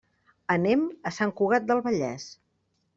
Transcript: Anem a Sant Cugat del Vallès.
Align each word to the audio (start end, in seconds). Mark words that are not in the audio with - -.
Anem 0.55 0.87
a 1.11 1.13
Sant 1.19 1.37
Cugat 1.43 1.71
del 1.71 1.87
Vallès. 1.91 2.29